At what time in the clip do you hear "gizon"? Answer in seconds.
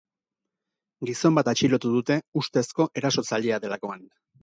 1.09-1.37